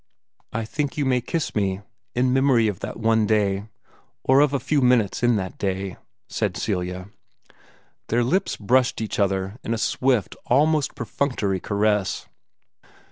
"I 0.51 0.65
think 0.65 0.97
you 0.97 1.05
may 1.05 1.21
kiss 1.21 1.53
me, 1.53 1.81
in 2.15 2.33
memory 2.33 2.67
of 2.67 2.79
that 2.79 2.97
one 2.99 3.27
day 3.27 3.65
or 4.23 4.39
of 4.39 4.51
a 4.51 4.59
few 4.59 4.81
minutes 4.81 5.21
in 5.21 5.35
that 5.35 5.59
day," 5.59 5.97
said 6.27 6.57
Celia. 6.57 7.09
Their 8.07 8.23
lips 8.23 8.57
brushed 8.57 8.99
each 8.99 9.19
other 9.19 9.59
in 9.63 9.75
a 9.75 9.77
swift, 9.77 10.35
almost 10.47 10.95
perfunctory 10.95 11.59
caress. 11.59 12.25